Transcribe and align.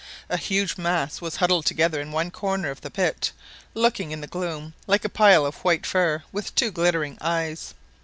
A 0.29 0.37
huge 0.37 0.77
mass 0.79 1.21
was 1.21 1.35
huddled 1.35 1.67
together 1.67 2.01
in 2.01 2.11
one 2.11 2.31
corner 2.31 2.71
of 2.71 2.81
the 2.81 2.89
pit, 2.89 3.31
looking 3.75 4.09
in 4.09 4.19
the 4.19 4.25
gloom 4.25 4.73
like 4.87 5.05
a 5.05 5.09
pile 5.09 5.45
of 5.45 5.57
white 5.57 5.85
fur 5.85 6.23
with 6.31 6.55
two 6.55 6.71
glittering 6.71 7.19
eyes. 7.21 7.75